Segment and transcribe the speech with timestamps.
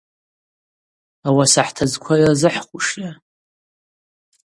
[1.27, 3.11] Ауаса хӏтыдзква йырзыхӏхушйа?